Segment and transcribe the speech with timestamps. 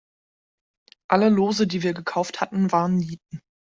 [1.09, 3.43] Alle Lose, die wir gekauft hatten, waren Nieten.